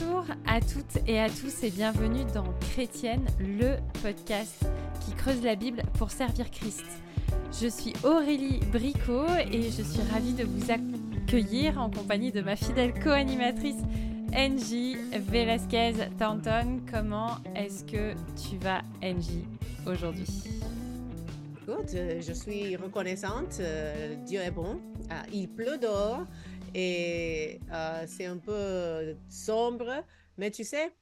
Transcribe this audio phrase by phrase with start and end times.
[0.00, 4.64] Bonjour à toutes et à tous et bienvenue dans Chrétienne, le podcast
[5.04, 6.84] qui creuse la Bible pour servir Christ.
[7.60, 12.56] Je suis Aurélie Bricot et je suis ravie de vous accueillir en compagnie de ma
[12.56, 13.76] fidèle co-animatrice
[14.34, 16.80] Angie Velasquez Thornton.
[16.90, 18.14] Comment est-ce que
[18.48, 19.44] tu vas, Angie,
[19.86, 20.26] aujourd'hui?
[21.68, 23.58] Euh, je suis reconnaissante.
[23.60, 24.80] euh, Dieu est bon.
[25.10, 26.24] Ah, il pleut dehors
[26.74, 30.04] et euh, c'est un peu sombre.
[30.36, 30.92] Mais tu sais,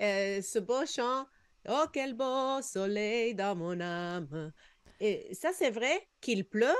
[0.00, 1.26] euh, ce beau chant,
[1.68, 4.52] Oh, quel beau soleil dans mon âme.
[5.00, 6.74] Et ça, c'est vrai qu'il pleut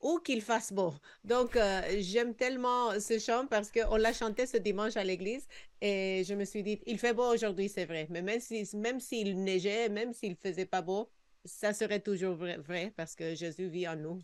[0.00, 0.94] ou qu'il fasse beau.
[1.22, 5.46] Donc, euh, j'aime tellement ce chant parce qu'on l'a chanté ce dimanche à l'église
[5.80, 8.06] et je me suis dit, il fait beau aujourd'hui, c'est vrai.
[8.10, 11.10] Mais même si, même s'il neigeait, même s'il faisait pas beau,
[11.44, 14.18] ça serait toujours vrai, vrai parce que Jésus vit en nous.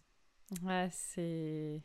[0.63, 1.83] Ouais, c'est...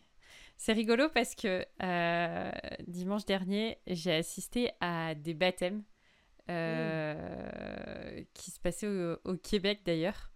[0.58, 2.52] C'est rigolo parce que euh,
[2.88, 5.84] dimanche dernier, j'ai assisté à des baptêmes
[6.50, 10.32] euh, qui se passaient au, au Québec d'ailleurs.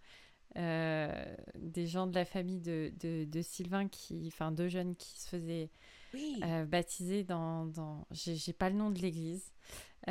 [0.56, 5.20] Euh, des gens de la famille de, de, de Sylvain, qui, enfin deux jeunes qui
[5.20, 5.70] se faisaient
[6.14, 6.40] Oui.
[6.44, 7.66] euh, baptiser dans...
[7.66, 8.06] dans...
[8.10, 9.52] J'ai pas le nom de l'église.
[10.06, 10.10] Ah,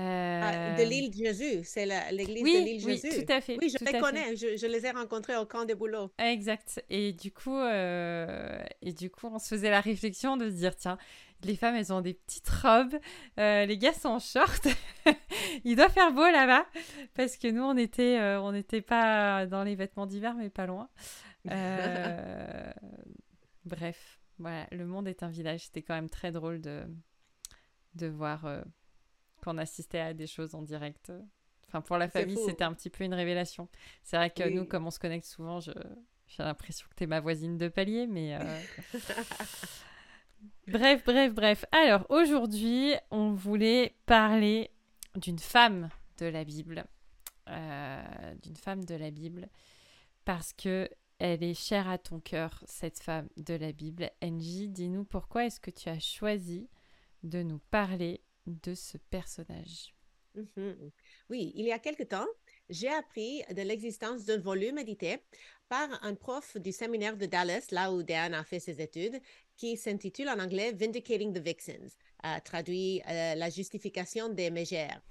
[0.54, 3.26] Euh, de l'île Jésus, c'est l'église de Oui, l'île oui, Jésus.
[3.26, 3.58] tout à fait.
[3.60, 6.12] Oui, je les connais, je, je les ai rencontrés au camp des boulots.
[6.20, 6.84] Exact.
[6.92, 10.76] Et du coup, euh, et du coup, on se faisait la réflexion de se dire,
[10.76, 11.00] tiens,
[11.44, 12.96] les femmes, elles ont des petites robes,
[13.40, 14.68] euh, les gars sont en short,
[15.64, 16.66] il doit faire beau là-bas,
[17.16, 20.90] parce que nous, on était, on n'était pas dans les vêtements d'hiver, mais pas loin.
[23.66, 25.66] Bref, voilà, le monde est un village.
[25.66, 26.86] C'était quand même très drôle de,
[27.96, 28.62] de voir euh,
[29.44, 31.12] qu'on assistait à des choses en direct.
[31.68, 33.68] Enfin, pour la famille, c'était un petit peu une révélation.
[34.04, 34.54] C'est vrai que Oui.
[34.54, 35.72] nous, comme on se connecte souvent, je,
[36.28, 38.36] j'ai l'impression que t'es ma voisine de palier, mais...
[38.36, 38.62] euh,
[40.68, 41.66] bref, bref, bref.
[41.72, 44.72] Alors, aujourd'hui, on voulait parler
[45.16, 45.90] d'une femme
[46.20, 46.86] de la Bible.
[47.50, 49.48] Euh, d'une femme de la Bible.
[50.26, 50.90] Parce que
[51.20, 54.12] elle est chère à ton cœur, cette femme de la Bible.
[54.22, 56.70] Angie, dis-nous pourquoi est-ce que tu as choisi
[57.24, 59.94] de nous parler de ce personnage?
[60.36, 60.92] Mhm.
[61.30, 62.28] Oui, il y a quelque temps,
[62.70, 65.18] j'ai appris de l'existence d'un volume édité
[65.68, 69.20] par un prof du séminaire de Dallas, là où Dan a fait ses études,
[69.58, 75.02] qui s'intitule en anglais Vindicating the Vixens, euh, traduit euh, La justification des mégères.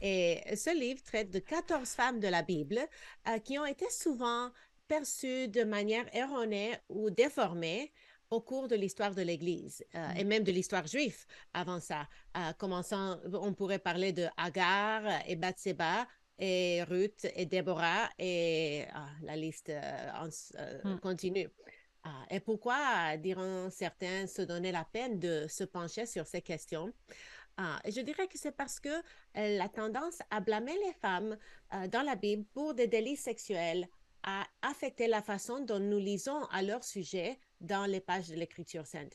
[0.00, 2.80] Et ce livre traite de 14 femmes de la Bible
[3.28, 4.50] euh, qui ont été souvent
[4.96, 7.92] perçues de manière erronée ou déformée
[8.28, 12.08] au cours de l'histoire de l'Église euh, et même de l'histoire juive avant ça.
[12.36, 16.06] Euh, commençant, on pourrait parler de Agar et Bathsheba
[16.38, 20.28] et Ruth et Déborah et ah, la liste euh, en-
[20.84, 21.00] Mm.
[21.00, 21.48] continue.
[22.04, 26.92] Ah, et pourquoi, diront certains, se donner la peine de se pencher sur ces questions?
[27.56, 28.94] Ah, je dirais que c'est parce que
[29.34, 31.36] la tendance à blâmer les femmes
[31.94, 33.86] dans la Bible pour des délits sexuels
[34.22, 38.86] a affecté la façon dont nous lisons à leur sujet dans les pages de l'Écriture
[38.86, 39.14] sainte.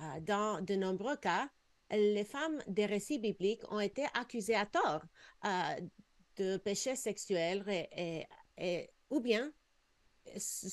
[0.00, 1.48] Euh, dans de nombreux cas,
[1.90, 5.02] les femmes des récits bibliques ont été accusées à tort
[5.44, 5.80] euh,
[6.36, 8.26] de péchés sexuels et, et-
[8.58, 9.52] et- ou bien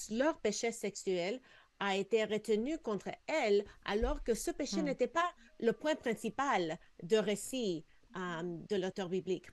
[0.10, 1.40] leur péché sexuel
[1.80, 4.86] a été retenu contre elles alors que ce péché Mm.
[4.86, 7.86] n'était pas le point principal de récit
[8.16, 9.48] euh, de l'auteur biblique.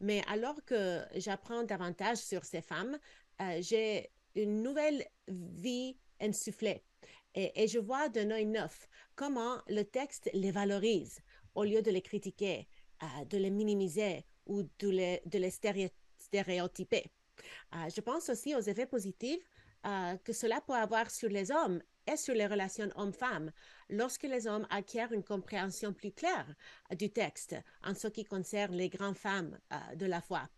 [0.00, 2.98] Mais alors que j'apprends davantage sur ces femmes,
[3.40, 6.82] euh, j'ai une nouvelle vie insufflée
[7.34, 11.20] et, je vois d'un œil neuf comment le texte les valorise
[11.54, 12.66] au lieu de les critiquer,
[13.02, 15.50] euh, de les minimiser ou de les,
[16.18, 17.04] stéréotyper.
[17.74, 19.50] Euh, je pense aussi aux effets positifs
[20.24, 23.52] que cela peut avoir sur les hommes et sur les relations hommes-femmes
[23.88, 26.52] lorsque les hommes acquièrent une compréhension plus claire
[26.98, 27.54] du texte
[27.84, 29.56] en ce qui concerne les grandes femmes
[29.94, 30.48] de la foi.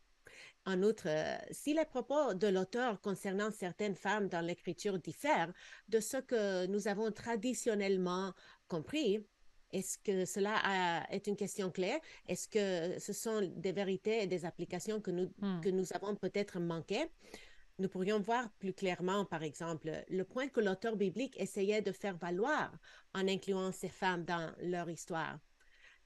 [0.69, 5.51] En outre, euh, si les propos de l'auteur concernant certaines femmes dans l'écriture diffèrent
[5.89, 8.35] de ce que nous avons traditionnellement
[8.69, 9.25] compris,
[9.73, 11.99] est-ce que cela a- est une question clé?
[12.27, 15.61] Est-ce que ce sont des vérités et des applications que nous, Hmm.
[15.63, 17.07] que nous avons peut-être manquées?
[17.79, 22.19] Nous pourrions voir plus clairement, par exemple, le point que l'auteur biblique essayait de faire
[22.19, 22.71] valoir
[23.15, 25.39] en incluant ces femmes dans leur histoire.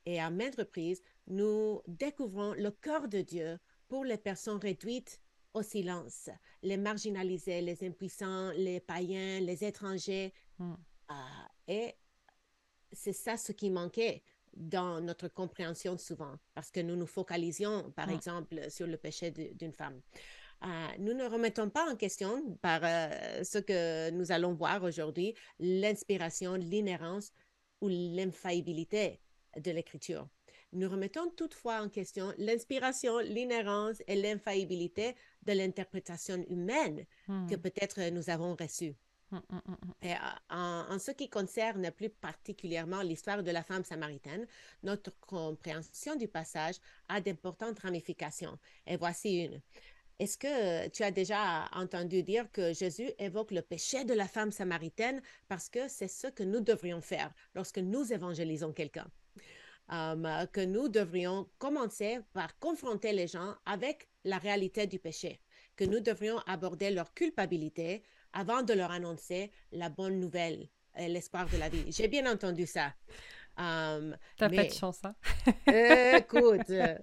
[0.06, 3.58] Et à maintes reprises, nous découvrons le cœur de Dieu
[3.92, 5.20] pour les personnes réduites
[5.52, 6.30] au silence,
[6.62, 10.32] les marginalisés, les impuissants, les païens, les étrangers.
[10.58, 10.72] Mm.
[11.08, 11.92] Ah, et
[12.90, 14.22] c'est ça ce qui manquait
[14.54, 18.14] dans notre compréhension souvent, parce que nous nous focalisions, par Mm.
[18.14, 20.00] exemple, sur le péché d'une femme.
[20.64, 20.68] Euh,
[20.98, 26.54] nous ne remettons pas en question, par euh, ce que nous allons voir aujourd'hui, l'inspiration,
[26.54, 27.30] l'inhérence
[27.82, 29.20] ou l'infaillibilité
[29.58, 30.26] de l'écriture.
[30.72, 37.46] Nous remettons toutefois en question l'inspiration, l'inhérence et l'infaillibilité de l'interprétation humaine Hmm.
[37.48, 38.94] que peut-être nous avons reçue.
[39.30, 39.92] Mm, mm, mm, mm.
[40.02, 40.16] Et, euh,
[40.50, 44.46] en, en ce qui concerne plus particulièrement l'histoire de la femme samaritaine,
[44.82, 46.76] notre compréhension du passage
[47.08, 48.58] a d'importantes ramifications.
[48.86, 49.62] Et voici une.
[50.18, 54.52] Est-ce que tu as déjà entendu dire que Jésus évoque le péché de la femme
[54.52, 59.10] samaritaine parce que c'est ce que nous devrions faire lorsque nous évangélisons quelqu'un?
[59.90, 65.40] Um, que nous devrions commencer par confronter les gens avec la réalité du péché,
[65.76, 68.02] que nous devrions aborder leur culpabilité
[68.32, 71.84] avant de leur annoncer la bonne nouvelle et l'espoir de la vie.
[71.92, 72.94] J'ai bien entendu ça.
[73.58, 75.14] Um, T'as pas de chance, hein?
[76.16, 76.96] Écoute, euh,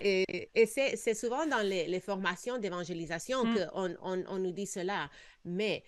[0.00, 3.66] et, et c'est c'est souvent dans les, les formations d'évangélisation Mm.
[3.74, 5.10] qu'on on, on nous dit cela.
[5.44, 5.84] Mais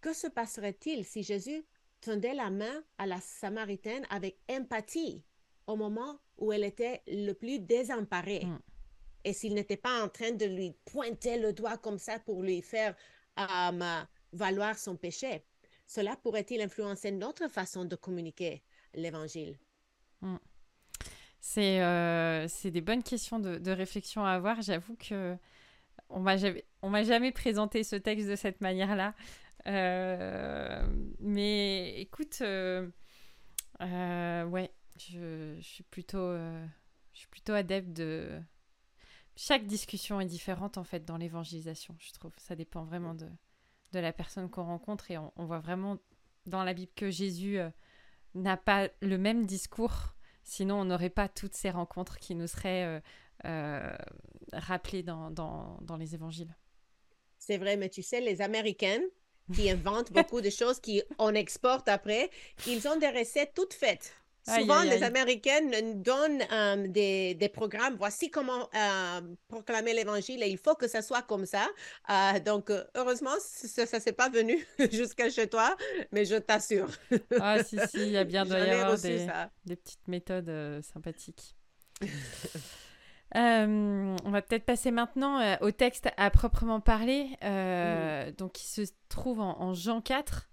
[0.00, 1.64] que se passerait-il si Jésus
[2.00, 5.24] tendait la main à la Samaritaine avec empathie?
[5.70, 8.44] Au moment où elle était le plus désemparée?
[8.44, 8.58] Mm.
[9.24, 12.62] Et s'il n'était pas en train de lui pointer le doigt comme ça pour lui
[12.62, 12.94] faire
[13.38, 14.02] euh,
[14.32, 15.44] valoir son péché,
[15.86, 18.62] cela pourrait-il influencer notre façon de communiquer
[18.94, 19.58] l'évangile?
[21.40, 24.60] C'est euh, des bonnes questions de, de réflexion à avoir.
[24.62, 25.36] J'avoue que
[26.08, 29.14] on m'a jamais, on m'a jamais présenté ce texte de cette manière-là.
[29.66, 30.86] Euh,
[31.20, 32.88] mais écoute, euh,
[33.80, 34.70] ouais,
[35.08, 36.66] je, suis plutôt, euh,
[37.12, 38.40] je suis plutôt adepte de.
[39.36, 42.32] Chaque discussion est différente en fait dans l'évangélisation, je trouve.
[42.36, 43.28] Ça dépend vraiment de,
[43.92, 45.98] de la personne qu'on rencontre et on, voit vraiment
[46.46, 47.70] dans la Bible que Jésus euh,
[48.34, 53.02] n'a pas le même discours Sinon, on n'aurait pas toutes ces rencontres qui nous seraient
[53.44, 53.96] euh,
[54.52, 56.56] rappelées dans, dans, dans les évangiles.
[57.38, 59.04] C'est vrai, mais tu sais, les Américaines
[59.54, 62.30] qui inventent beaucoup de choses qu'on exporte après,
[62.66, 64.14] ils ont des recettes toutes faites.
[64.46, 65.02] Aïe, Souvent, aïe, les.
[65.02, 67.96] Américaines nous donnent euh, des, des programmes.
[67.96, 71.66] Voici comment euh, proclamer l'évangile et il faut que ça soit comme ça.
[72.10, 75.76] Euh, donc, heureusement, ça ne s'est pas venu jusqu'à chez toi,
[76.12, 76.88] mais je t'assure.
[77.40, 81.54] Ah, si, si, il y a bien doit y avoir des, petites méthodes sympathiques.
[83.36, 88.66] Euh, on va peut-être passer maintenant euh, au texte à proprement parler, euh, donc qui
[88.66, 90.48] se trouve en, en Jean 4.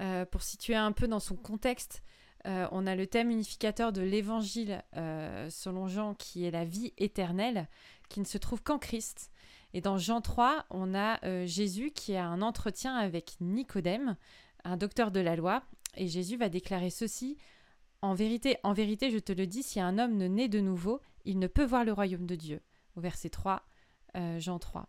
[0.00, 2.02] Euh, pour situer un peu dans son contexte,
[2.46, 6.92] euh, on a le thème unificateur de l'évangile euh, selon Jean qui est la vie
[6.96, 7.68] éternelle,
[8.08, 9.30] qui ne se trouve qu'en Christ.
[9.74, 14.16] Et dans Jean 3, on a euh, Jésus qui a un entretien avec Nicodème,
[14.64, 15.62] un docteur de la loi,
[15.96, 17.36] et Jésus va déclarer ceci
[18.02, 21.00] En vérité, en vérité, je te le dis, si un homme ne naît de nouveau,
[21.24, 22.60] il ne peut voir le royaume de Dieu.
[22.96, 23.62] Au verset 3,
[24.16, 24.88] euh, Jean 3.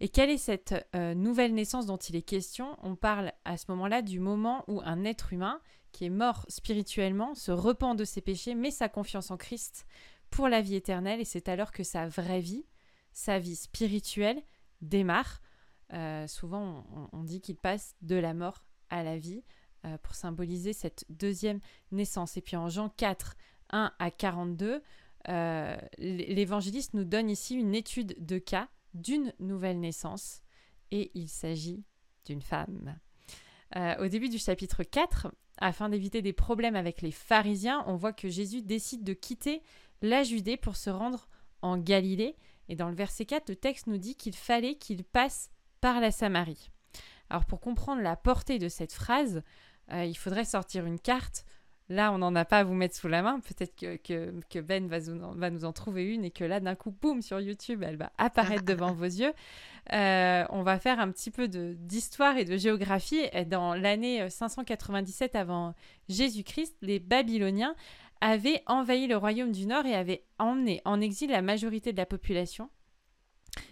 [0.00, 2.76] Et quelle est cette nouvelle naissance dont il est question?
[2.82, 5.60] On parle à ce moment-là du moment où un être humain
[5.92, 9.86] qui est mort spirituellement se repent de ses péchés, met sa confiance en Christ
[10.30, 12.64] pour la vie éternelle, et c'est alors que sa vraie vie,
[13.12, 14.42] sa vie spirituelle,
[14.80, 15.40] démarre.
[15.92, 19.42] Euh, souvent, on, dit qu'il passe de la mort à la vie
[19.84, 21.60] euh, pour symboliser cette deuxième
[21.90, 22.36] naissance.
[22.36, 23.36] Et puis en Jean 4,
[23.70, 24.82] 1 à 42,
[25.28, 30.42] euh, l'évangéliste nous donne ici une étude de cas d'une nouvelle naissance,
[30.90, 31.84] et il s'agit
[32.24, 32.98] d'une femme.
[33.76, 35.28] Euh, au début du chapitre 4,
[35.60, 39.62] afin d'éviter des problèmes avec les pharisiens, on voit que Jésus décide de quitter
[40.02, 41.28] la Judée pour se rendre
[41.62, 42.36] en Galilée.
[42.68, 45.50] Et dans le verset 4, le texte nous dit qu'il fallait qu'il passe
[45.80, 46.70] par la Samarie.
[47.28, 49.42] Alors pour comprendre la portée de cette phrase,
[49.92, 51.44] euh, il faudrait sortir une carte.
[51.90, 53.40] Là, on n'en a pas à vous mettre sous la main.
[53.40, 56.76] Peut-être que, que, que Ben va, va nous en trouver une et que là, d'un
[56.76, 59.32] coup, boum, sur YouTube, elle va apparaître devant vos yeux.
[59.92, 63.20] Euh, on va faire un petit peu de- d'histoire et de géographie.
[63.32, 65.74] Et Dans l'année euh, 597 avant
[66.08, 67.74] Jésus-Christ, les Babyloniens
[68.20, 72.06] avaient envahi le royaume du Nord et avaient emmené en exil la majorité de la
[72.06, 72.70] population.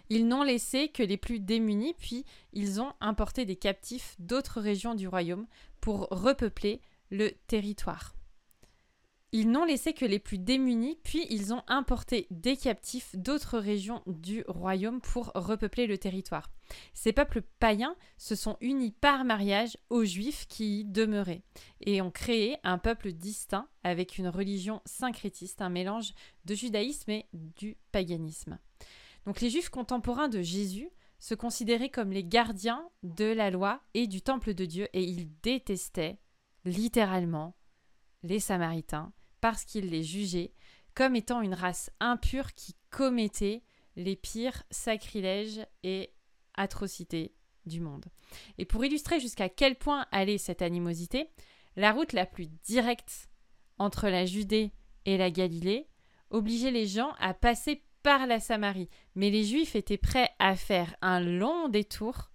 [0.09, 4.93] Ils n'ont laissé que les plus démunis, puis ils ont importé des captifs d'autres régions
[4.93, 5.45] du royaume
[5.79, 8.15] pour repeupler le territoire.
[9.31, 14.01] Ils n'ont laissé que les plus démunis, puis ils ont importé des captifs d'autres régions
[14.07, 16.49] du royaume pour repeupler le territoire.
[16.95, 21.43] Ces peuples païens se sont unis par mariage aux juifs qui y demeuraient
[21.81, 26.13] et ont créé un peuple distinct avec une religion syncrétiste, un mélange
[26.45, 28.57] de judaïsme et du paganisme.
[29.27, 30.89] Donc les juifs contemporains de Jésus
[31.19, 35.29] se considéraient comme les gardiens de la loi et du temple de Dieu et ils
[35.43, 36.17] détestaient
[36.65, 37.55] littéralement
[38.23, 39.11] les Samaritains
[39.41, 40.53] parce qu'ils les jugeaient
[40.93, 43.63] comme étant une race impure qui commettait
[43.95, 46.13] les pires sacrilèges et
[46.55, 47.33] atrocités
[47.65, 48.05] du monde.
[48.57, 51.29] Et pour illustrer jusqu'à quel point allait cette animosité,
[51.75, 53.29] la route la plus directe
[53.77, 54.71] entre la Judée
[55.05, 55.87] et la Galilée
[56.29, 58.89] obligeait les gens à passer par la Samarie.
[59.15, 62.29] Mais les Juifs étaient prêts à faire un long détour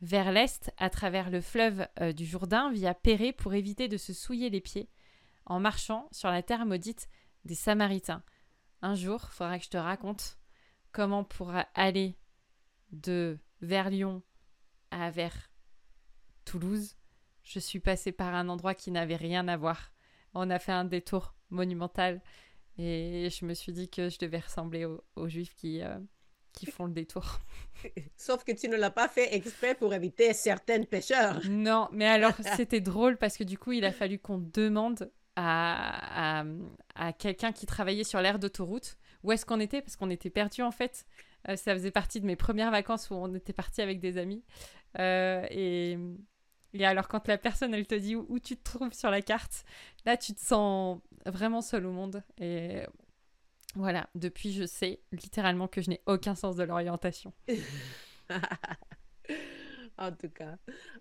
[0.00, 4.12] vers l'est à travers le fleuve euh, du Jourdain via Péré pour éviter de se
[4.12, 4.88] souiller les pieds
[5.46, 7.08] en marchant sur la terre maudite
[7.44, 8.22] des Samaritains.
[8.82, 10.38] Un jour, il faudra que je te raconte
[10.92, 12.16] comment pour aller
[12.92, 14.22] de vers Lyon
[14.90, 15.50] à vers
[16.44, 16.96] Toulouse,
[17.44, 19.92] je suis passée par un endroit qui n'avait rien à voir.
[20.34, 22.20] On a fait un détour monumental
[22.78, 25.98] et je me suis dit que je devais ressembler aux, juifs qui, euh,
[26.52, 27.40] qui font le détour.
[28.16, 31.40] Sauf que tu ne l'as pas fait exprès pour éviter certaines pêcheurs.
[31.48, 36.44] Non, mais alors c'était drôle parce que du coup, il a fallu qu'on demande à,
[36.94, 40.62] à, quelqu'un qui travaillait sur l'aire d'autoroute où est-ce qu'on était parce qu'on était perdu
[40.62, 41.06] en fait.
[41.48, 44.44] Euh, ça faisait partie de mes premières vacances où on était parti avec des amis.
[44.98, 45.98] Euh, et,
[46.74, 49.22] et, alors quand la personne elle te dit où, où, tu te trouves sur la
[49.22, 49.64] carte,
[50.04, 52.22] là tu te sens vraiment seul au monde.
[52.38, 52.82] Et
[53.74, 57.32] voilà, depuis, je sais littéralement que je n'ai aucun sens de l'orientation.
[59.98, 60.56] en tout cas,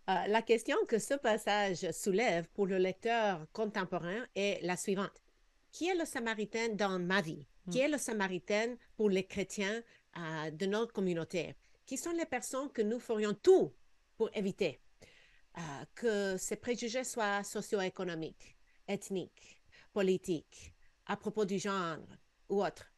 [0.09, 5.23] euh, la question que ce passage soulève pour le lecteur contemporain est la suivante.
[5.71, 7.47] Qui est le Samaritain dans ma vie?
[7.71, 7.81] Qui hmm.
[7.81, 9.81] est le Samaritain pour les chrétiens
[10.17, 11.55] euh, de notre communauté?
[11.85, 13.73] Qui sont les personnes que nous ferions tout
[14.17, 14.79] pour éviter?
[15.57, 15.61] Euh,
[15.95, 18.55] que ces préjugés soient socio-économiques,
[18.87, 19.59] ethniques,
[19.91, 20.73] politiques,
[21.07, 21.97] à propos du genre,
[22.49, 22.91] ou autres.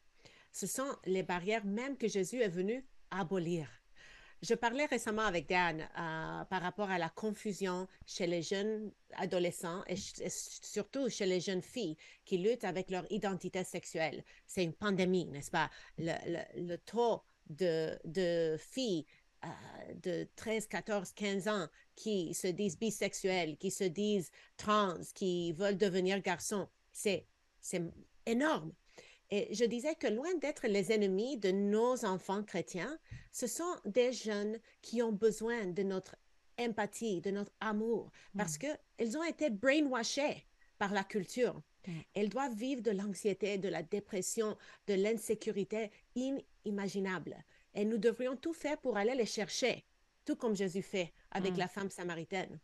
[0.52, 3.68] Ce sont les barrières même que Jésus est venu abolir.
[4.42, 9.84] Je parlais récemment avec Dan euh, par rapport à la confusion chez les jeunes adolescents
[9.86, 14.24] et, surtout chez les jeunes filles qui luttent avec leur identité sexuelle.
[14.48, 15.70] C'est une pandémie, n'est-ce pas?
[15.96, 19.06] Le, taux de, de filles
[19.44, 19.48] euh,
[20.02, 25.78] de 13, 14, 15 ans qui se disent bisexuels, qui se disent trans, qui veulent
[25.78, 27.26] devenir garçons, c'est
[28.26, 28.72] énorme.
[29.34, 32.98] Et je disais que loin d'être les ennemis de nos enfants chrétiens,
[33.32, 36.16] ce sont des jeunes qui ont besoin de notre
[36.60, 38.76] empathie, de notre amour, parce mm.
[38.98, 40.46] qu'ils ont été brainwashés
[40.76, 41.62] par la culture.
[41.86, 41.92] Mm.
[42.12, 44.54] Elles doivent vivre de l'anxiété, de la dépression,
[44.86, 47.42] de l'insécurité inimaginable.
[47.74, 49.86] Et nous devrions tout faire pour aller les chercher,
[50.26, 51.58] tout comme Jésus fait avec mm.
[51.58, 52.60] la femme samaritaine.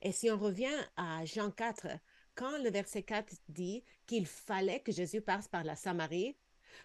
[0.00, 1.88] Et si on revient à Jean 4,
[2.36, 6.36] quand le verset 4 dit qu'il fallait que Jésus passe par la Samarie,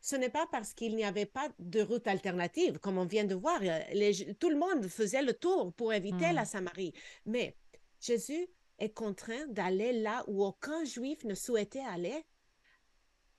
[0.02, 3.36] ce n'est pas parce qu'il n'y avait pas de route alternative, comme on vient de
[3.36, 3.60] voir.
[4.40, 6.46] tout le monde faisait le tour pour éviter la hmm.
[6.46, 6.94] Samarie.
[7.26, 7.56] Mais
[8.00, 8.48] Jésus
[8.80, 12.24] est contraint d'aller là où aucun juif ne souhaitait aller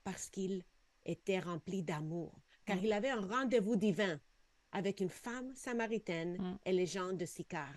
[0.03, 0.63] parce qu'il
[1.05, 2.33] était rempli d'amour,
[2.65, 2.85] car hmm.
[2.85, 4.19] il avait un rendez-vous divin
[4.71, 6.57] avec une femme samaritaine hmm.
[6.65, 7.73] et les gens de Sicar.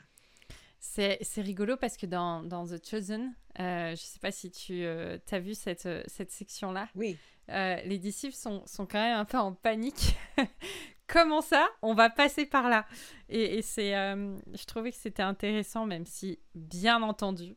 [0.89, 4.85] C'est rigolo parce que dans, dans The Chosen, euh, je ne sais pas si tu
[4.85, 6.89] euh, as vu cette, euh, cette section-là.
[6.95, 7.19] Oui.
[7.49, 10.17] les disciples sont, sont, quand même un peu en panique.
[11.07, 11.69] Comment ça?
[11.83, 12.87] On va passer par là.
[13.29, 17.57] Et, et c'est, je trouvais que c'était intéressant, même si, bien entendu,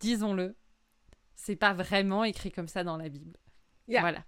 [0.00, 0.54] disons-le,
[1.34, 3.36] c'est pas vraiment écrit comme ça dans la Bible.
[3.88, 4.24] Voilà.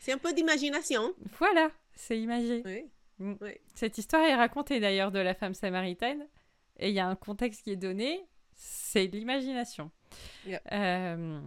[0.00, 1.14] C'est un peu d'imagination.
[1.38, 2.62] Voilà, c'est imagé.
[2.64, 2.90] Oui.
[3.18, 3.34] Mm.
[3.40, 3.52] oui.
[3.74, 6.26] Cette histoire est racontée d'ailleurs de la femme samaritaine
[6.78, 9.90] et il y a un contexte qui est donné, c'est l'imagination.
[10.72, 11.40] Euh,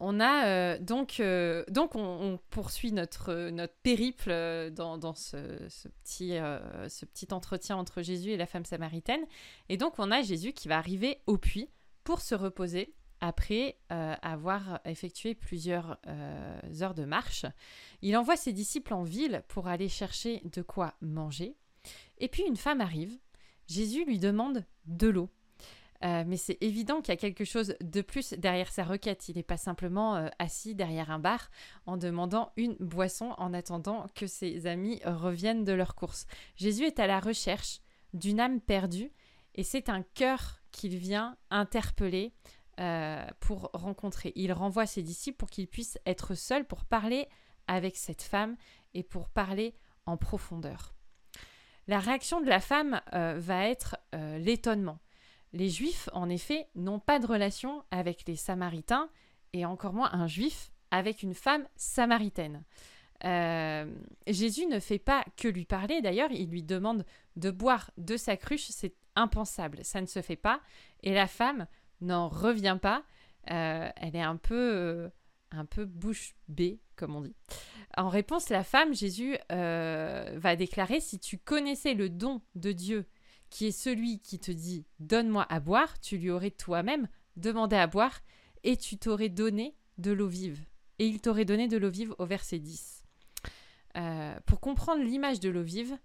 [0.00, 5.36] on a euh, donc, euh, donc on, poursuit notre, notre périple dans, dans ce,
[5.68, 6.30] ce, petit,
[6.88, 9.24] ce petit entretien entre Jésus et la femme samaritaine.
[9.68, 11.70] Et donc on a Jésus qui va arriver au puits
[12.02, 15.98] pour se reposer après avoir effectué plusieurs
[16.82, 17.46] heures de marche.
[18.02, 21.56] Il envoie ses disciples en ville pour aller chercher de quoi manger.
[22.18, 23.18] Et puis une femme arrive
[23.66, 25.30] Jésus lui demande de l'eau.
[26.04, 29.28] Euh, mais c'est évident qu'il y a quelque chose de plus derrière sa requête.
[29.28, 31.50] Il n'est pas simplement euh, assis derrière un bar
[31.86, 36.26] en demandant une boisson en attendant que ses amis reviennent de leur course.
[36.56, 37.80] Jésus est à la recherche
[38.12, 39.12] d'une âme perdue
[39.54, 42.34] et c'est un cœur qu'il vient interpeller
[42.80, 44.32] euh, pour rencontrer.
[44.34, 47.28] Il renvoie ses disciples pour qu'ils puissent être seuls pour parler
[47.66, 48.56] avec cette femme
[48.92, 49.74] et pour parler
[50.06, 50.93] en profondeur.
[51.86, 54.98] La réaction de la femme euh, va être euh, l'étonnement.
[55.52, 59.08] Les Juifs, en effet, n'ont pas de relation avec les Samaritains,
[59.52, 62.64] et encore moins un Juif avec une femme samaritaine.
[63.24, 63.86] Euh,
[64.26, 67.04] Jésus ne fait pas que lui parler, d'ailleurs, il lui demande
[67.36, 70.60] de boire de sa cruche, c'est impensable, ça ne se fait pas,
[71.02, 71.66] et la femme
[72.00, 73.04] n'en revient pas,
[73.44, 75.10] elle est un peu,
[75.52, 77.36] un peu bouche bée, comme on dit.
[77.96, 83.06] En réponse, la femme, Jésus euh, va déclarer, si tu connaissais le don de Dieu,
[83.50, 87.86] qui est celui qui te dit, donne-moi à boire, tu lui aurais toi-même demandé à
[87.86, 88.20] boire,
[88.64, 90.60] et tu t'aurais donné de l'eau vive.
[90.98, 93.04] et il t'aurait donné de l'eau vive au verset 10.
[93.96, 95.96] Euh, pour comprendre l'image de l'eau vive,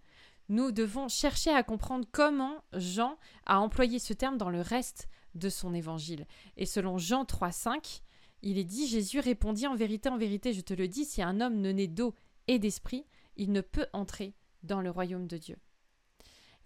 [0.47, 5.49] nous devons chercher à comprendre comment Jean a employé ce terme dans le reste de
[5.49, 6.25] son évangile.
[6.57, 8.01] Et selon Jean 3,5,
[8.41, 11.41] il est dit Jésus répondit En vérité, en vérité, je te le dis, si un
[11.41, 12.13] homme ne naît d'eau
[12.47, 13.05] et d'esprit,
[13.35, 15.57] il ne peut entrer dans le royaume de Dieu.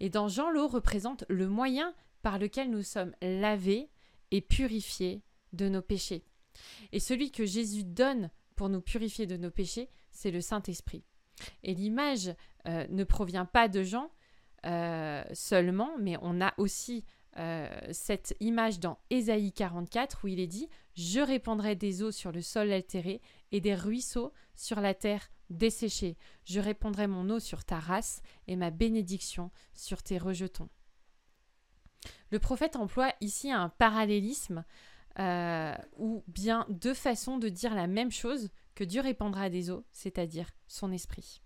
[0.00, 3.90] Et dans Jean, l'eau représente le moyen par lequel nous sommes lavés
[4.30, 6.24] et purifiés de nos péchés.
[6.92, 11.04] Et celui que Jésus donne pour nous purifier de nos péchés, c'est le Saint-Esprit.
[11.62, 12.34] Et l'image
[12.66, 14.10] euh, ne provient pas de Jean
[14.66, 17.04] euh, seulement, mais on a aussi
[17.36, 22.32] euh, cette image dans Ésaïe 44 où il est dit Je répandrai des eaux sur
[22.32, 23.20] le sol altéré
[23.52, 26.16] et des ruisseaux sur la terre desséchée.
[26.44, 30.68] Je répandrai mon eau sur ta race et ma bénédiction sur tes rejetons.
[32.30, 34.64] Le prophète emploie ici un parallélisme
[35.96, 40.50] ou bien deux façons de dire la même chose que Dieu répandra des eaux, c'est-à-dire
[40.66, 41.40] son esprit.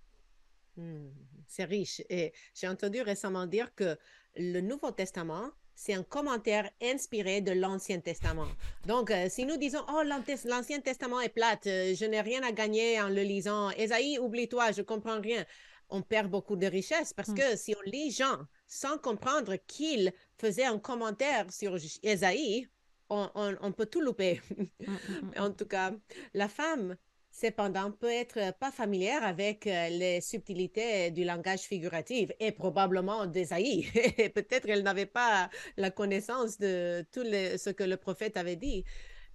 [0.76, 1.10] Hmm,
[1.46, 2.02] c'est riche.
[2.08, 3.98] Et j'ai entendu récemment dire que
[4.36, 8.48] le Nouveau Testament, c'est un commentaire inspiré de l'Ancien Testament.
[8.84, 12.50] Donc, euh, si nous disons, oh, l'Ancien Testament est plate, euh, je n'ai rien à
[12.50, 15.46] gagner en le lisant, Esaïe, oublie-toi, je comprends rien,
[15.88, 17.34] on perd beaucoup de richesse parce hmm.
[17.36, 22.68] que si on lit Jean sans comprendre qu'il faisait un commentaire sur Esaïe,
[23.08, 24.42] on, peut tout louper.
[24.84, 25.92] Hmm, en tout cas,
[26.34, 26.96] la femme
[27.40, 33.86] cependant peut être pas familière avec euh, les subtilités du langage figuratif et probablement d'Esaïe.
[34.34, 38.84] Peut-être elle n'avait pas la connaissance de tout ce que le prophète avait dit.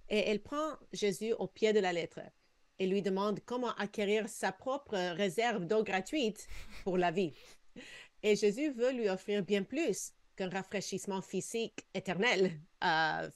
[0.08, 2.20] Et elle prend Jésus au pied de la lettre
[2.78, 6.46] et lui demande comment acquérir sa propre réserve d'eau gratuite
[6.84, 7.32] pour la vie.
[8.22, 12.50] Et Jésus veut lui offrir bien plus qu'un rafraîchissement physique éternel
[12.84, 13.30] euh,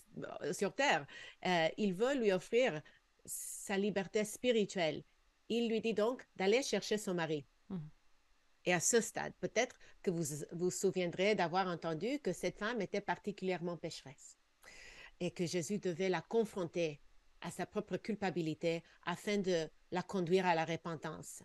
[0.53, 1.07] sur terre.
[1.47, 2.83] Euh, il veut lui offrir
[3.25, 5.03] sa liberté spirituelle.
[5.49, 7.45] Il lui dit donc d'aller chercher son mari.
[7.69, 7.89] Mhm.
[8.65, 13.01] Et à ce stade, peut-être que vous vous souviendrez d'avoir entendu que cette femme était
[13.01, 14.39] particulièrement pécheresse
[15.21, 17.01] et que Jésus devait la confronter
[17.41, 21.43] à sa propre culpabilité afin de la conduire à la repentance.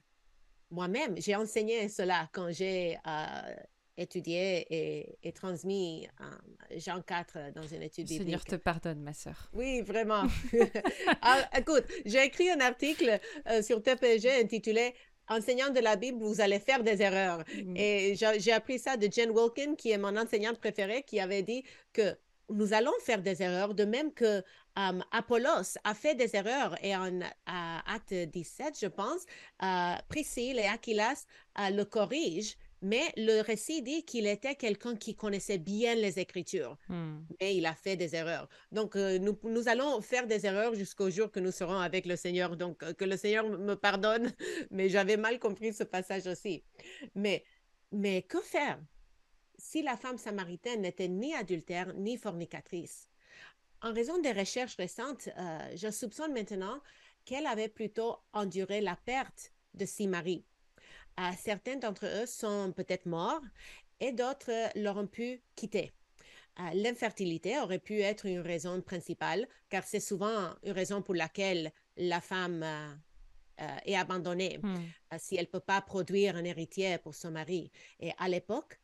[0.71, 3.55] Moi-même, j'ai enseigné cela quand j'ai euh,
[3.97, 6.07] étudié et, transmis
[6.77, 8.27] Jean 4 dans une étude biblique.
[8.27, 9.49] Seigneur te pardonne, ma sœur.
[9.53, 10.23] Oui, vraiment.
[11.21, 14.93] Ah, écoute, j'ai écrit un article euh, sur TPG intitulé
[15.29, 17.45] Enseignant de la Bible, vous allez faire des erreurs.
[17.55, 17.77] Mm.
[17.77, 21.63] Et j'ai appris ça de Jen Wilkin, qui est mon enseignante préférée, qui avait dit
[21.93, 22.17] que
[22.49, 24.43] nous allons faire des erreurs, de même que
[24.75, 26.75] um, Apollos a fait des erreurs.
[26.83, 29.21] Et en acte 17, je pense,
[29.61, 31.25] uh, Priscille et Aquilas
[31.57, 36.77] uh, le corrigent mais le récit dit qu'il était quelqu'un qui connaissait bien les Écritures,
[36.89, 37.21] hmm.
[37.39, 38.49] mais il a fait des erreurs.
[38.73, 42.17] Donc, euh, nous, nous, allons faire des erreurs jusqu'au jour que nous serons avec le
[42.17, 42.57] Seigneur.
[42.57, 44.33] Donc, euh, que le Seigneur me pardonne,
[44.69, 46.63] mais j'avais mal compris ce passage aussi.
[47.15, 47.45] Mais,
[47.93, 48.79] mais que faire
[49.57, 53.07] si la femme samaritaine n'était ni adultère ni fornicatrice?
[53.81, 56.81] En raison des recherches récentes, euh, je soupçonne maintenant
[57.23, 60.43] qu'elle avait plutôt enduré la perte de six maris
[61.37, 63.41] certains d'entre eux sont peut-être morts
[63.99, 65.91] et d'autres l'auront pu quitter.
[66.73, 72.21] L'infertilité aurait pu être une raison principale, car c'est souvent une raison pour laquelle la
[72.21, 72.93] femme euh,
[73.61, 74.75] euh, est abandonnée, hmm.
[74.75, 77.71] euh, si elle ne peut pas produire un héritier pour son mari.
[77.99, 78.79] Et à l'époque,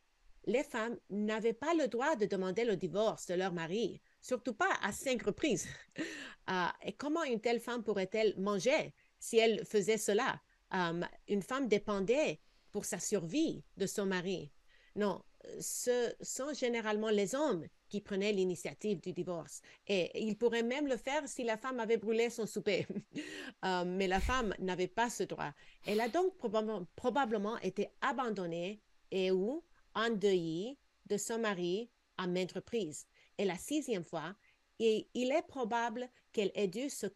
[0.46, 4.72] les femmes n'avaient pas le droit de demander le divorce de leur mari, surtout pas
[4.82, 5.68] à cinq reprises.
[6.84, 10.40] et comment une telle femme pourrait-elle manger si elle faisait cela?
[10.72, 12.40] Une femme dépendait
[12.72, 14.52] pour sa survie de son mari.
[14.96, 15.22] Non,
[15.60, 19.62] ce sont généralement les hommes qui prenaient l'initiative du divorce.
[19.86, 22.86] Et ils pourraient même le faire si la femme avait brûlé son souper.
[23.62, 25.52] mais la femme n'avait pas ce droit.
[25.86, 28.80] Elle a donc probablement, été abandonnée
[29.10, 33.06] et ou endeuillée de son mari à maintes reprises.
[33.38, 34.34] Et la sixième fois,
[34.78, 37.06] il est probable qu'elle ait dû se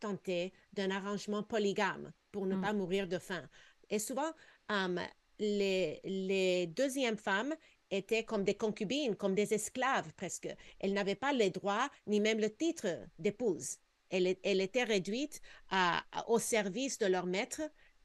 [0.00, 2.60] contenter d'un arrangement polygame pour ne mm.
[2.60, 3.48] pas mourir de faim.
[3.88, 4.32] Et souvent,
[4.68, 5.00] um,
[5.38, 7.54] les, les deuxièmes femmes
[7.90, 10.48] étaient comme des concubines, comme des esclaves presque.
[10.78, 12.86] Elles n'avaient pas les droits ni même le titre
[13.18, 13.78] d'épouse.
[14.10, 17.62] Elles, elles, étaient réduites à, au service de leur maître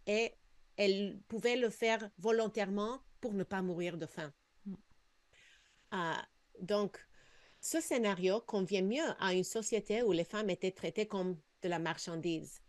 [0.07, 0.33] et
[0.77, 4.31] elles pouvaient le faire volontairement pour ne pas mourir de faim.
[4.65, 4.73] Mm.
[5.93, 6.21] Uh,
[6.61, 6.97] donc,
[7.59, 11.79] ce scénario convient mieux à une société où les femmes étaient traitées comme de la
[11.79, 12.61] marchandise.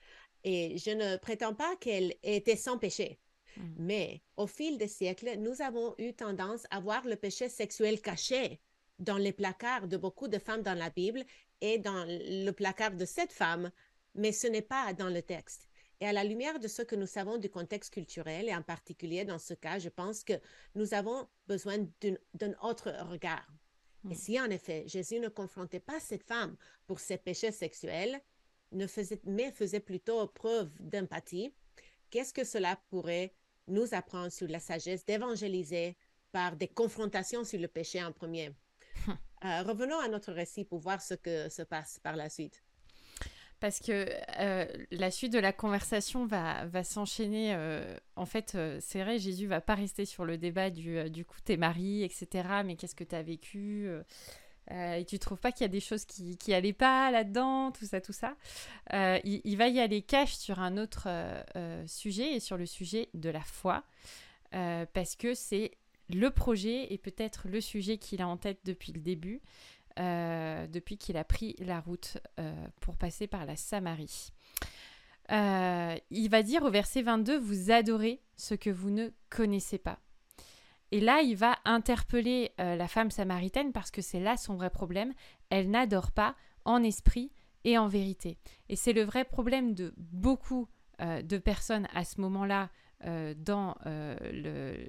[0.45, 3.19] Et je ne prétends pas qu'elle était sans péché.
[3.57, 3.63] Mm.
[3.79, 8.61] Mais au fil des siècles, nous avons eu tendance à voir le péché sexuel caché
[8.99, 11.25] dans les placards de beaucoup de femmes dans la Bible
[11.61, 13.71] et dans le placard de cette femme
[14.17, 15.69] mais ce n'est pas dans le texte.
[16.01, 19.25] Et à la lumière de ce que nous savons du contexte culturel, et en particulier
[19.25, 20.35] dans ce cas, je pense que
[20.75, 21.79] nous avons besoin
[22.35, 23.47] d'un autre regard.
[24.05, 24.19] Et hmm.
[24.19, 26.57] si en effet Jésus ne confrontait pas cette femme
[26.87, 28.21] pour ses péchés sexuels,
[28.73, 31.53] ne faisait, mais faisait plutôt preuve d'empathie,
[32.11, 33.35] qu'est-ce que cela pourrait
[33.69, 35.97] nous apprendre sur la sagesse d'évangéliser
[36.33, 38.53] par des confrontations sur le péché en premier?
[39.45, 42.65] Euh, Revenons à notre récit pour voir ce que se passe par la suite.
[43.61, 44.09] Parce que
[44.41, 47.55] euh, la suite de la conversation va, va s'enchaîner.
[47.55, 51.37] Euh, en fait, c'est vrai, Jésus va pas rester sur le débat du, du coup,
[51.45, 52.49] t'es mari, etc.
[52.65, 53.91] Mais qu'est-ce que tu as vécu
[54.73, 57.71] euh, et tu trouves pas qu'il y a des choses qui, qui allaient pas là-dedans,
[57.73, 58.37] tout ça, tout ça.
[58.93, 63.09] Euh, il, va y aller cash sur un autre euh, sujet et sur le sujet
[63.15, 63.85] de la foi,
[64.51, 65.73] parce que c'est
[66.09, 69.43] le projet et peut-être le sujet qu'il a en tête depuis le début,
[69.97, 72.17] depuis qu'il a pris la route
[72.81, 74.33] pour passer par la Samarie.
[75.31, 79.99] il va dire au verset 22, vous adorez ce que vous ne connaissez pas.
[80.93, 84.71] Et là, il va interpeller euh, la femme samaritaine parce que c'est là son vrai
[84.71, 85.13] problème.
[85.51, 87.33] Elle n'adore pas en esprit
[87.65, 88.39] et en vérité.
[88.69, 90.69] Et c'est le vrai problème de beaucoup
[91.01, 92.71] euh, de personnes à ce moment-là
[93.05, 93.77] euh, dans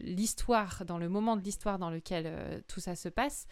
[0.02, 3.48] l'histoire, dans le moment de l'histoire dans lequel tout ça se passe.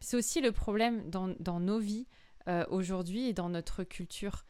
[0.00, 2.06] C'est aussi le problème dans, dans nos vies
[2.68, 4.44] aujourd'hui et dans notre culture.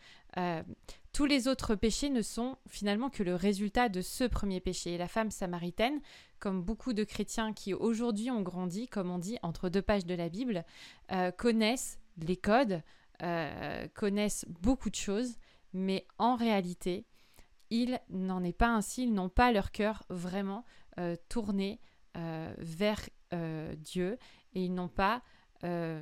[1.21, 4.97] Tous les autres péchés ne sont finalement que le résultat de ce premier péché.
[4.97, 6.01] La femme samaritaine,
[6.39, 10.15] comme beaucoup de chrétiens qui aujourd'hui ont grandi, comme on dit, entre deux pages de
[10.15, 10.65] la Bible,
[11.13, 12.81] euh, connaissent les codes,
[13.23, 15.37] euh, connaissent beaucoup de choses,
[15.75, 17.05] mais en réalité,
[17.69, 20.65] il n'en est pas ainsi, ils n'ont pas leur cœur vraiment
[20.99, 21.81] euh, tourné
[22.15, 23.11] vers
[23.77, 24.17] Dieu
[24.55, 25.23] et ils n'ont pas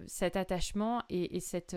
[0.07, 1.77] cet attachement et, et cette,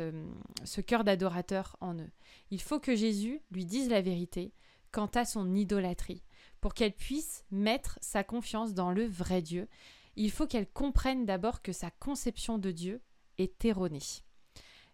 [0.64, 2.12] ce cœur d'adorateur en eux.
[2.52, 4.54] Il faut que Jésus lui dise la vérité
[4.92, 6.24] quant à son idolâtrie
[6.62, 9.68] pour qu'elle puisse mettre sa confiance dans le vrai Dieu,
[10.16, 13.02] il faut qu'elle comprenne d'abord que sa conception de Dieu
[13.38, 14.00] est erronée.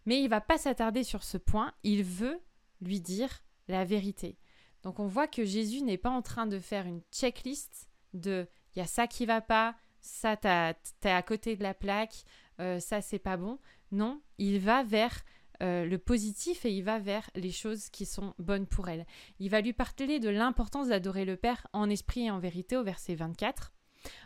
[0.05, 2.39] Mais il va pas s'attarder sur ce point, il veut
[2.81, 4.37] lui dire la vérité.
[4.83, 8.79] Donc on voit que Jésus n'est pas en train de faire une checklist de il
[8.79, 12.23] y a ça qui va pas, ça t'es à côté de la plaque,
[12.59, 13.59] euh, ça c'est pas bon.
[13.91, 15.23] Non, il va vers
[15.63, 19.05] euh, le positif et il va vers les choses qui sont bonnes pour elle.
[19.39, 22.83] Il va lui parler de l'importance d'adorer le Père en esprit et en vérité au
[22.83, 23.73] verset 24.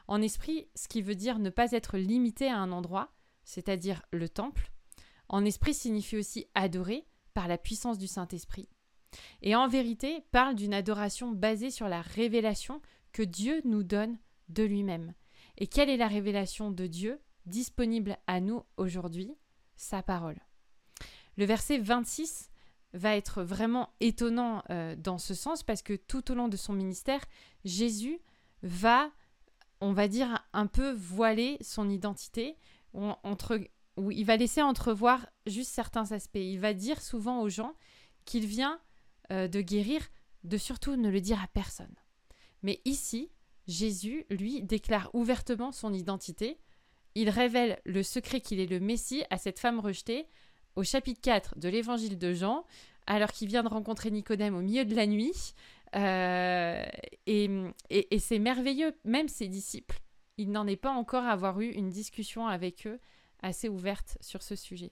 [0.07, 3.13] En esprit, ce qui veut dire ne pas être limité à un endroit,
[3.45, 4.71] c'est-à-dire le temple.
[5.29, 8.67] En esprit signifie aussi adorer par la puissance du Saint-Esprit.
[9.41, 12.81] Et en vérité, parle d'une adoration basée sur la révélation
[13.13, 14.17] que Dieu nous donne
[14.49, 15.13] de lui-même.
[15.57, 17.19] Et quelle est la révélation de Dieu?
[17.45, 19.36] Disponible à nous aujourd'hui
[19.75, 20.39] Sa parole.
[21.38, 22.49] Le verset 26
[22.93, 26.73] va être vraiment étonnant euh, dans ce sens parce que tout au long de son
[26.73, 27.21] ministère,
[27.63, 28.19] Jésus
[28.63, 29.10] va,
[29.80, 32.58] on va dire, un peu voiler son identité,
[32.93, 33.60] entre,
[33.95, 36.36] où il va laisser entrevoir juste certains aspects.
[36.36, 37.73] Il va dire souvent aux gens
[38.25, 38.80] qu'il vient
[39.32, 40.01] euh, de guérir,
[40.43, 41.95] de surtout ne le dire à personne.
[42.63, 43.32] Mais ici,
[43.67, 46.60] Jésus, lui, déclare ouvertement son identité.
[47.15, 50.28] Il révèle le secret qu'il est le Messie à cette femme rejetée,
[50.76, 52.65] au chapitre 4 de l'évangile de Jean,
[53.06, 55.54] alors qu'il vient de rencontrer Nicodème au milieu de la nuit.
[55.95, 56.84] Euh,
[57.28, 57.50] et,
[58.19, 60.00] c'est merveilleux, même ses disciples,
[60.38, 63.00] il n'en est pas encore avoir eu une discussion avec eux
[63.41, 64.91] assez ouverte sur ce sujet.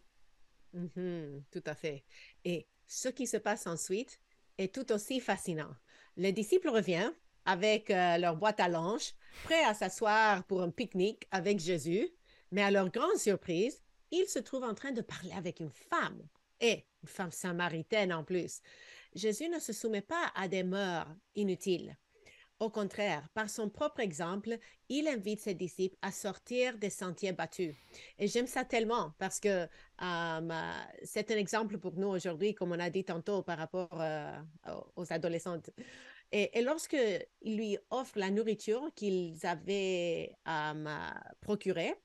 [0.74, 2.04] Mhm, tout à fait.
[2.44, 4.20] Et ce qui se passe ensuite
[4.58, 5.74] est tout aussi fascinant.
[6.18, 7.14] Les disciples reviennent
[7.46, 12.10] avec euh, leur boîte à linge, prêts à s'asseoir pour un pique-nique avec Jésus,
[12.52, 16.22] mais à leur grande surprise, il se trouve en train de parler avec une femme,
[16.62, 18.62] et une femme samaritaine en plus.
[19.16, 21.98] Jésus ne se soumet pas à des mœurs inutiles.
[22.60, 24.58] Au contraire, par son propre exemple,
[24.90, 27.74] il invite ses disciples à sortir des sentiers battus.
[28.18, 29.66] Et j'aime ça tellement parce que
[30.02, 30.72] euh,
[31.04, 34.38] c'est un exemple pour nous aujourd'hui, comme on a dit tantôt par rapport euh,
[34.98, 35.70] aux adolescentes.
[36.32, 41.10] Et, lorsqu'il lui offre la nourriture qu'ils avaient euh,
[41.42, 41.96] procurée,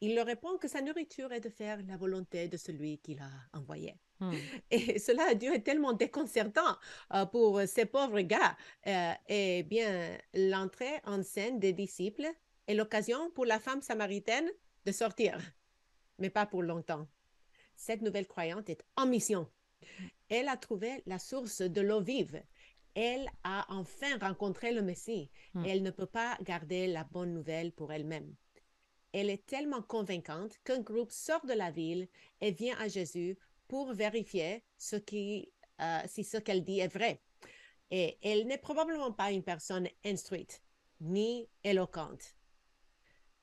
[0.00, 3.30] il leur répond que sa nourriture est de faire la volonté de celui qui l'a
[3.52, 3.96] envoyé.
[4.20, 4.32] Hmm.
[4.70, 6.76] Et cela a dû être tellement déconcertant
[7.14, 8.56] euh, pour ces pauvres gars.
[8.86, 12.26] Euh, eh bien, l'entrée en scène des disciples
[12.66, 14.50] est l'occasion pour la femme samaritaine
[14.84, 15.38] de sortir,
[16.18, 17.06] mais pas pour longtemps.
[17.76, 19.48] Cette nouvelle croyante est en mission.
[20.28, 22.42] Elle a trouvé la source de l'eau vive.
[22.94, 25.30] Elle a enfin rencontré le Messie.
[25.54, 25.64] Hmm.
[25.64, 28.34] Elle ne peut pas garder la bonne nouvelle pour elle-même.
[29.12, 32.08] Elle est tellement convaincante qu'un groupe sort de la ville
[32.40, 37.20] et vient à Jésus pour vérifier ce qui euh, si ce qu'elle dit est vrai.
[37.90, 40.62] Et elle n'est probablement pas une personne instruite
[41.00, 42.36] ni éloquente.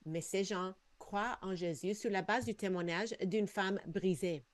[0.05, 4.45] Mais ces gens croient en Jésus sur la base du témoignage d'une femme brisée.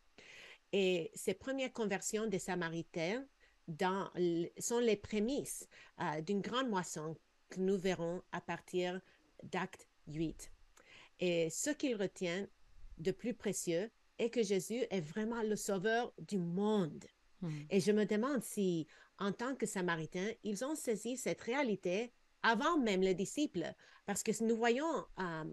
[0.72, 3.26] Et ces premières conversions des Samaritains
[3.68, 4.10] dans,
[4.58, 5.68] sont les prémices
[6.00, 7.16] euh, d'une grande moisson
[7.50, 9.00] que nous verrons à partir
[9.44, 10.52] d'acte 8.
[11.20, 12.48] Et ce qu'ils retiennent
[12.98, 17.06] de plus précieux est que Jésus est vraiment le sauveur du monde.
[17.42, 17.52] Hmm.
[17.70, 18.88] Et je me demande si,
[19.20, 22.12] en tant que Samaritains, ils ont saisi cette réalité
[22.46, 23.74] avant même les disciples,
[24.06, 25.44] parce que nous voyons euh,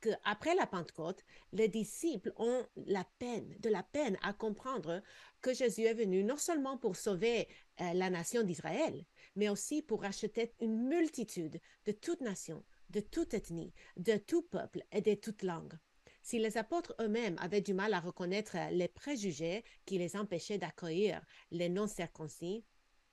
[0.00, 5.02] qu'après la Pentecôte, les disciples ont la peine, de la peine à comprendre
[5.42, 7.48] que Jésus est venu non seulement pour sauver
[7.80, 9.04] euh, la nation d'Israël,
[9.34, 14.84] mais aussi pour racheter une multitude de toutes nations, de toute ethnie, de tout peuple
[14.92, 15.76] et de toute langue.
[16.22, 21.20] Si les apôtres eux-mêmes avaient du mal à reconnaître les préjugés qui les empêchaient d'accueillir
[21.50, 22.64] les non-circoncis,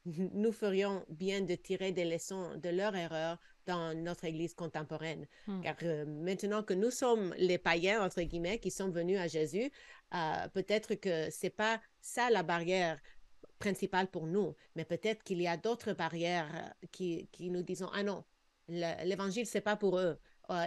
[0.06, 5.28] nous ferions bien de tirer des leçons de leur erreur dans notre Église contemporaine.
[5.48, 5.62] Hmm.
[5.62, 9.72] Car euh, maintenant que nous sommes les païens, entre guillemets, qui sont venus à Jésus,
[10.14, 13.00] euh, peut-être que c'est pas ça la barrière
[13.60, 17.86] principale pour nous, mais peut-être qu'il y a d'autres barrières euh, qui, qui, nous disent,
[17.94, 18.26] ah non,
[18.68, 20.18] l'évangile, c'est pas pour eux.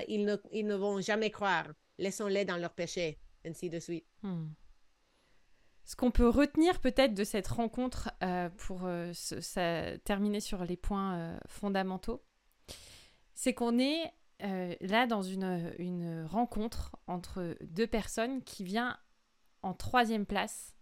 [0.09, 1.69] ils, ne, ils ne vont jamais croire.
[1.99, 4.07] Laissons-les dans leur péché, ainsi de suite.
[4.23, 4.47] Hmm.
[5.87, 9.13] Ce qu'on peut retenir peut-être de cette rencontre euh, pour euh,
[10.05, 12.25] terminer sur les points euh, fondamentaux,
[13.35, 14.13] c'est qu'on est
[14.83, 18.99] là dans une, une, rencontre entre deux personnes qui vient
[19.63, 20.75] en troisième place.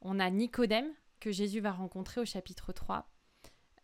[0.00, 0.90] On a Nicodème
[1.20, 3.06] que Jésus va rencontrer au chapitre 3.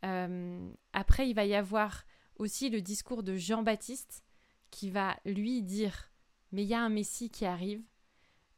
[0.01, 2.05] après, il va y avoir
[2.37, 4.25] aussi le discours de Jean-Baptiste
[4.71, 6.11] qui va lui dire,
[6.51, 7.83] mais il y a un Messie qui arrive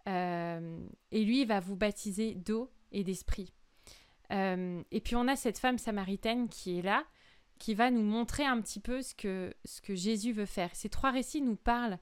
[0.08, 3.52] euh, et lui, va vous baptiser d'eau et d'esprit.
[4.32, 7.04] Euh, et puis on a cette femme samaritaine qui est là,
[7.58, 10.74] qui va nous montrer un petit peu ce que, ce que Jésus veut faire.
[10.74, 11.98] Ces trois récits nous parlent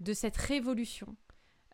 [0.00, 1.16] de cette révolution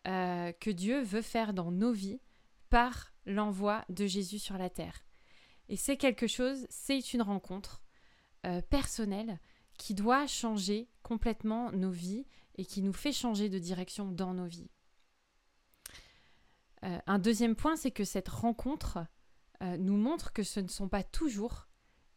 [0.07, 2.21] euh, que Dieu veut faire dans nos vies
[2.69, 5.03] par l'envoi de Jésus sur la terre.
[5.67, 7.83] Et c'est quelque chose, c'est une rencontre
[8.69, 9.37] personnelle
[9.77, 14.45] qui doit changer complètement nos vies et qui nous fait changer de direction dans nos
[14.45, 14.69] vies.
[16.85, 18.99] Euh, un deuxième point, c'est que cette rencontre
[19.61, 21.67] euh, nous montre que ce ne sont pas toujours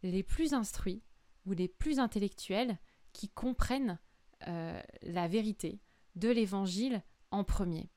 [0.03, 1.03] les plus instruits
[1.47, 2.79] ou les plus intellectuels
[3.13, 3.99] qui comprennent
[4.47, 5.81] euh, la vérité
[6.15, 7.91] de l'évangile en premier.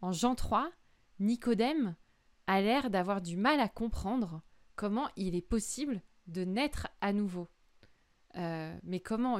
[0.00, 0.70] En Jean 3,
[1.18, 1.96] Nicodème
[2.46, 4.42] a l'air d'avoir du mal à comprendre
[4.76, 7.48] comment il est possible de naître à nouveau.
[8.34, 9.38] mais comment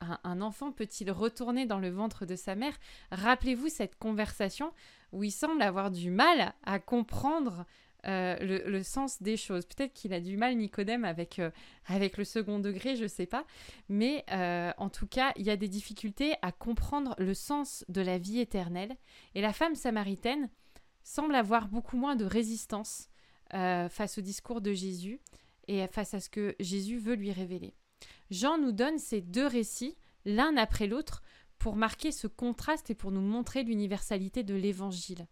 [0.00, 2.78] un, enfant peut-il retourner dans le ventre de sa mère?
[3.10, 4.72] Rappelez-vous cette conversation
[5.12, 7.64] où il semble avoir du mal à comprendre
[8.06, 9.66] euh, le, sens des choses.
[9.66, 11.50] Peut-être qu'il a du mal, Nicodème, avec, euh,
[11.90, 13.44] le second degré, je ne sais pas.
[13.88, 18.00] Mais euh, en tout cas, il y a des difficultés à comprendre le sens de
[18.00, 18.96] la vie éternelle.
[19.34, 20.48] Et la femme samaritaine
[21.02, 23.08] semble avoir beaucoup moins de résistance
[23.50, 25.20] face au discours de Jésus
[25.68, 27.72] et face à ce que Jésus veut lui révéler.
[28.30, 31.22] Jean nous donne ces deux récits, l'un après l'autre,
[31.58, 35.26] pour marquer ce contraste et pour nous montrer l'universalité de l'Évangile.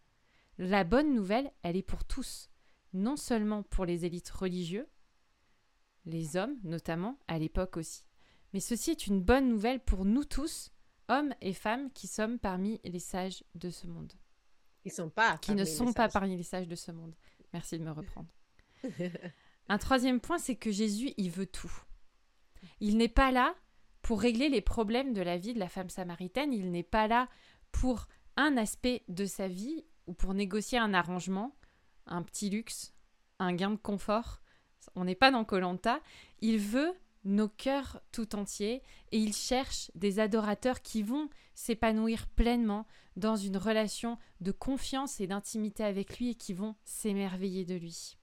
[0.59, 2.51] La bonne nouvelle, elle est pour tous,
[2.93, 4.87] non seulement pour les élites religieuses,
[6.05, 8.05] les hommes notamment, à l'époque aussi,
[8.53, 10.71] mais ceci est une bonne nouvelle pour nous tous,
[11.09, 14.13] hommes et femmes qui sommes parmi les sages de ce monde.
[14.85, 17.15] Ils sont pas qui ne sont pas parmi les sages de ce monde.
[17.53, 18.29] Merci de me reprendre.
[19.69, 21.73] Un troisième point, c'est que Jésus, il veut tout.
[22.81, 23.55] Il n'est pas là
[24.07, 27.29] pour régler les problèmes de la vie de la femme samaritaine, il n'est pas là
[27.73, 31.57] pour un aspect de sa vie ou pour négocier un arrangement,
[32.07, 32.95] un petit luxe,
[33.41, 34.41] un gain de confort.
[34.95, 35.99] On n'est pas dans Colanta.
[36.41, 36.93] Il veut
[37.25, 43.57] nos cœurs tout entiers et il cherche des adorateurs qui vont s'épanouir pleinement dans une
[43.57, 48.17] relation de confiance et d'intimité avec lui et qui vont s'émerveiller de lui.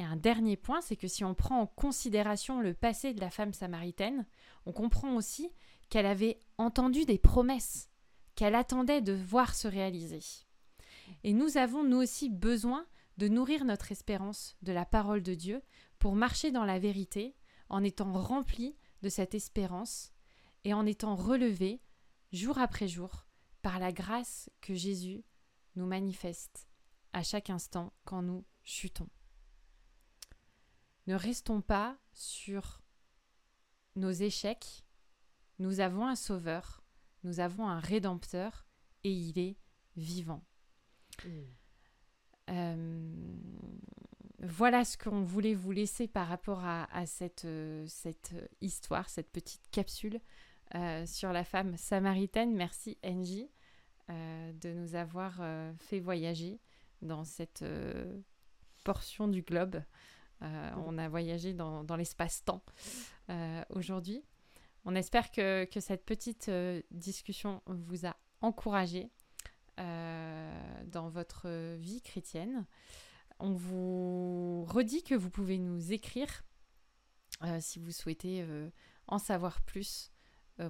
[0.00, 3.28] Et un dernier point, c'est que si on prend en considération le passé de la
[3.28, 4.24] femme samaritaine,
[4.64, 5.52] on comprend aussi
[5.90, 7.90] qu'elle avait entendu des promesses,
[8.34, 10.22] qu'elle attendait de voir se réaliser.
[11.22, 12.86] Et nous avons nous aussi besoin
[13.18, 15.60] de nourrir notre espérance de la parole de Dieu
[15.98, 17.36] pour marcher dans la vérité
[17.68, 20.14] en étant remplis de cette espérance
[20.64, 21.82] et en étant relevés
[22.32, 23.26] jour après jour
[23.60, 25.24] par la grâce que Jésus
[25.76, 26.70] nous manifeste
[27.12, 29.10] à chaque instant quand nous chutons.
[31.10, 32.80] Ne restons pas sur
[33.96, 34.86] nos échecs.
[35.58, 36.84] Nous avons un sauveur,
[37.24, 38.64] nous avons un rédempteur
[39.02, 39.56] et il est
[39.96, 40.44] vivant.
[42.48, 43.40] Mm.
[44.38, 47.48] voilà ce qu'on voulait vous laisser par rapport à, cette,
[47.88, 50.20] cette, histoire, cette petite capsule
[51.06, 52.54] sur la femme samaritaine.
[52.54, 53.50] Merci Angie
[54.08, 55.42] de nous avoir
[55.80, 56.60] fait voyager
[57.02, 57.64] dans cette
[58.84, 59.82] portion du globe.
[60.40, 62.62] On a voyagé dans, dans l'espace-temps
[63.70, 64.22] aujourd'hui.
[64.84, 69.10] On espère que, cette petite euh, discussion vous a encouragé
[69.78, 72.66] euh, dans votre vie chrétienne.
[73.38, 76.44] On vous redit que vous pouvez nous écrire
[77.42, 78.44] euh, si vous souhaitez
[79.06, 80.12] en savoir plus,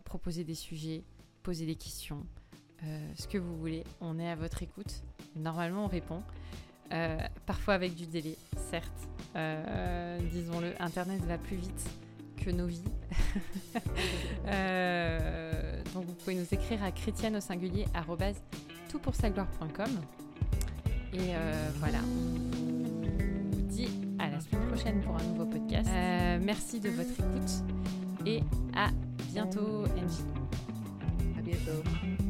[0.04, 1.04] proposer des sujets,
[1.42, 2.24] poser des questions,
[2.82, 3.82] ce que vous voulez.
[4.00, 5.02] On est à votre écoute.
[5.34, 6.22] Normalement, on répond.
[7.46, 8.36] Parfois avec du délai,
[8.70, 9.08] certes.
[10.32, 11.90] Disons-le, Internet va plus vite
[12.40, 12.82] que nos vies.
[14.46, 17.84] Euh, donc vous pouvez nous écrire à chrétienne au singulier
[18.88, 19.90] toutpoursagloire.com.
[21.12, 25.88] Et euh, voilà, on vous dit à la semaine prochaine pour un nouveau podcast.
[25.92, 27.62] Euh, merci de votre écoute
[28.26, 28.40] et
[28.74, 28.88] à
[29.32, 30.24] bientôt, Angie.
[31.38, 32.29] À bientôt.